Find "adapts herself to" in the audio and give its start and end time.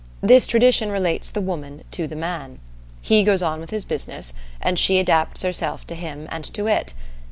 4.97-5.93